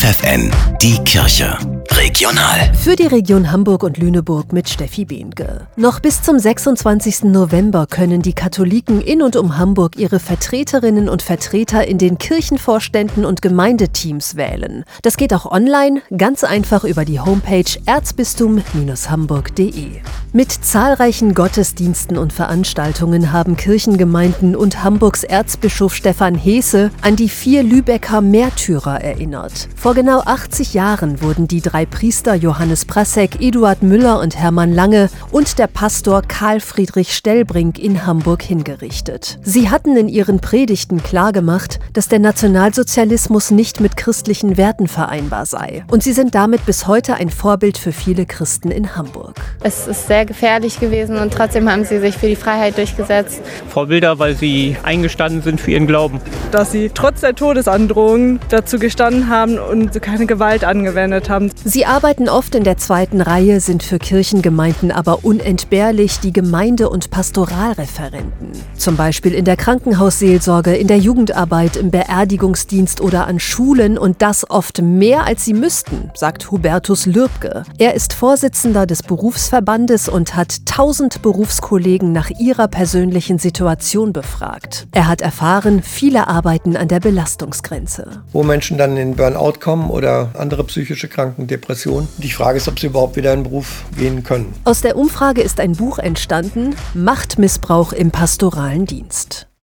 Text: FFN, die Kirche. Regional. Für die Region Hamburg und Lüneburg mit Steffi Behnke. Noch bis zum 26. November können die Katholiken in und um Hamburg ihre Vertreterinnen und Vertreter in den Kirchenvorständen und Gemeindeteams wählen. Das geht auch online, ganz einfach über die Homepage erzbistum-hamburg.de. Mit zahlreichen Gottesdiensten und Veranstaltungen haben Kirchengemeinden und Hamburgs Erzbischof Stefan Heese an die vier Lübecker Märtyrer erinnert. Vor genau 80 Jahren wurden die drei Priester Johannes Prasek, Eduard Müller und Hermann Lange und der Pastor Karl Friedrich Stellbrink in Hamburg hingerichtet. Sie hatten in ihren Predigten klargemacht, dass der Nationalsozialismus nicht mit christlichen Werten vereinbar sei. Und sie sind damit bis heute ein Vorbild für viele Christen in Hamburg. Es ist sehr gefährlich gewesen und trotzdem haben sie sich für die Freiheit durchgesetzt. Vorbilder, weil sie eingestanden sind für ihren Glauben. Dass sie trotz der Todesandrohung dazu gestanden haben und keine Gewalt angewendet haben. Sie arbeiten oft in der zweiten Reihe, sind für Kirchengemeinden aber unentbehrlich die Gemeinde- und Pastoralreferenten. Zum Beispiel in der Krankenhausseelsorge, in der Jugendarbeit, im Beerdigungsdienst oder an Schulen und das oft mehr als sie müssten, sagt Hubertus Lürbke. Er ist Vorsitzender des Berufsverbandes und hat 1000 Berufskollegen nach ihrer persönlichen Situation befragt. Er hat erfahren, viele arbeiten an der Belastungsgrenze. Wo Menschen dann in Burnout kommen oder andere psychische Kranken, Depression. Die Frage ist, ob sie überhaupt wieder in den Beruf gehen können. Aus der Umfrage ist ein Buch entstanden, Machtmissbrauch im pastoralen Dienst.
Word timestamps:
FFN, 0.00 0.50
die 0.80 0.96
Kirche. 1.04 1.79
Regional. 2.00 2.70
Für 2.82 2.96
die 2.96 3.08
Region 3.08 3.52
Hamburg 3.52 3.82
und 3.82 3.98
Lüneburg 3.98 4.54
mit 4.54 4.70
Steffi 4.70 5.04
Behnke. 5.04 5.66
Noch 5.76 6.00
bis 6.00 6.22
zum 6.22 6.38
26. 6.38 7.24
November 7.24 7.86
können 7.86 8.22
die 8.22 8.32
Katholiken 8.32 9.02
in 9.02 9.20
und 9.20 9.36
um 9.36 9.58
Hamburg 9.58 9.98
ihre 9.98 10.18
Vertreterinnen 10.18 11.10
und 11.10 11.20
Vertreter 11.20 11.86
in 11.86 11.98
den 11.98 12.16
Kirchenvorständen 12.16 13.26
und 13.26 13.42
Gemeindeteams 13.42 14.36
wählen. 14.36 14.84
Das 15.02 15.18
geht 15.18 15.34
auch 15.34 15.44
online, 15.44 16.00
ganz 16.16 16.42
einfach 16.42 16.84
über 16.84 17.04
die 17.04 17.20
Homepage 17.20 17.66
erzbistum-hamburg.de. 17.84 20.00
Mit 20.32 20.52
zahlreichen 20.52 21.34
Gottesdiensten 21.34 22.16
und 22.16 22.32
Veranstaltungen 22.32 23.32
haben 23.32 23.58
Kirchengemeinden 23.58 24.56
und 24.56 24.82
Hamburgs 24.82 25.22
Erzbischof 25.22 25.94
Stefan 25.94 26.34
Heese 26.34 26.92
an 27.02 27.16
die 27.16 27.28
vier 27.28 27.62
Lübecker 27.62 28.22
Märtyrer 28.22 29.02
erinnert. 29.02 29.68
Vor 29.76 29.94
genau 29.94 30.20
80 30.20 30.72
Jahren 30.72 31.20
wurden 31.20 31.46
die 31.46 31.60
drei 31.60 31.89
Priester 31.90 32.34
Johannes 32.34 32.84
Prasek, 32.84 33.40
Eduard 33.40 33.82
Müller 33.82 34.20
und 34.20 34.36
Hermann 34.36 34.72
Lange 34.72 35.10
und 35.30 35.58
der 35.58 35.66
Pastor 35.66 36.22
Karl 36.22 36.60
Friedrich 36.60 37.14
Stellbrink 37.14 37.78
in 37.78 38.06
Hamburg 38.06 38.42
hingerichtet. 38.42 39.38
Sie 39.42 39.68
hatten 39.68 39.96
in 39.96 40.08
ihren 40.08 40.40
Predigten 40.40 41.02
klargemacht, 41.02 41.80
dass 41.92 42.08
der 42.08 42.20
Nationalsozialismus 42.20 43.50
nicht 43.50 43.80
mit 43.80 43.96
christlichen 43.96 44.56
Werten 44.56 44.88
vereinbar 44.88 45.44
sei. 45.44 45.84
Und 45.90 46.02
sie 46.02 46.12
sind 46.12 46.34
damit 46.34 46.64
bis 46.64 46.86
heute 46.86 47.14
ein 47.14 47.30
Vorbild 47.30 47.76
für 47.76 47.92
viele 47.92 48.24
Christen 48.24 48.70
in 48.70 48.96
Hamburg. 48.96 49.36
Es 49.62 49.86
ist 49.86 50.06
sehr 50.06 50.24
gefährlich 50.24 50.80
gewesen 50.80 51.16
und 51.16 51.34
trotzdem 51.34 51.70
haben 51.70 51.84
sie 51.84 51.98
sich 51.98 52.16
für 52.16 52.28
die 52.28 52.36
Freiheit 52.36 52.78
durchgesetzt. 52.78 53.42
Vorbilder, 53.68 54.18
weil 54.18 54.36
sie 54.36 54.76
eingestanden 54.82 55.42
sind 55.42 55.60
für 55.60 55.72
ihren 55.72 55.86
Glauben. 55.86 56.20
Dass 56.50 56.72
sie 56.72 56.90
trotz 56.94 57.20
der 57.20 57.34
Todesandrohung 57.34 58.38
dazu 58.48 58.78
gestanden 58.78 59.28
haben 59.28 59.58
und 59.58 60.00
keine 60.00 60.26
Gewalt 60.26 60.64
angewendet 60.64 61.28
haben. 61.28 61.50
Sie 61.64 61.79
arbeiten 61.86 62.28
oft 62.28 62.54
in 62.54 62.64
der 62.64 62.76
zweiten 62.76 63.20
Reihe, 63.20 63.60
sind 63.60 63.82
für 63.82 63.98
Kirchengemeinden 63.98 64.90
aber 64.90 65.24
unentbehrlich 65.24 66.20
die 66.20 66.32
Gemeinde- 66.32 66.88
und 66.88 67.10
Pastoralreferenten. 67.10 68.52
Zum 68.76 68.96
Beispiel 68.96 69.34
in 69.34 69.44
der 69.44 69.56
Krankenhausseelsorge, 69.56 70.74
in 70.74 70.86
der 70.86 70.98
Jugendarbeit, 70.98 71.76
im 71.76 71.90
Beerdigungsdienst 71.90 73.00
oder 73.00 73.26
an 73.26 73.38
Schulen 73.38 73.98
und 73.98 74.22
das 74.22 74.48
oft 74.50 74.82
mehr 74.82 75.24
als 75.24 75.44
sie 75.44 75.54
müssten, 75.54 76.10
sagt 76.14 76.50
Hubertus 76.50 77.06
Lürbke. 77.06 77.64
Er 77.78 77.94
ist 77.94 78.12
Vorsitzender 78.12 78.86
des 78.86 79.02
Berufsverbandes 79.02 80.08
und 80.08 80.34
hat 80.34 80.60
1000 80.68 81.22
Berufskollegen 81.22 82.12
nach 82.12 82.30
ihrer 82.30 82.68
persönlichen 82.68 83.38
Situation 83.38 84.12
befragt. 84.12 84.86
Er 84.92 85.08
hat 85.08 85.20
erfahren, 85.20 85.82
viele 85.82 86.28
arbeiten 86.28 86.76
an 86.76 86.88
der 86.88 87.00
Belastungsgrenze. 87.00 88.22
Wo 88.32 88.42
Menschen 88.42 88.78
dann 88.78 88.96
in 88.96 89.16
Burnout 89.16 89.60
kommen 89.60 89.90
oder 89.90 90.30
andere 90.38 90.64
psychische 90.64 91.08
Kranken, 91.08 91.46
Depression. 91.70 92.08
Die 92.18 92.30
Frage 92.30 92.58
ist, 92.58 92.68
ob 92.68 92.78
sie 92.78 92.86
überhaupt 92.86 93.16
wieder 93.16 93.32
in 93.32 93.40
den 93.40 93.44
Beruf 93.44 93.84
gehen 93.96 94.22
können. 94.22 94.52
Aus 94.64 94.80
der 94.80 94.96
Umfrage 94.96 95.40
ist 95.40 95.60
ein 95.60 95.72
Buch 95.72 95.98
entstanden, 95.98 96.74
Machtmissbrauch 96.94 97.92
im 97.92 98.10
pastoralen 98.10 98.86
Dienst. 98.86 99.49